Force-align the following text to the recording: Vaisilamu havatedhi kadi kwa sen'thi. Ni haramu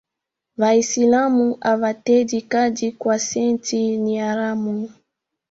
Vaisilamu 0.57 1.43
havatedhi 1.61 2.39
kadi 2.51 2.87
kwa 2.91 3.15
sen'thi. 3.27 3.97
Ni 4.03 4.17
haramu 4.17 4.89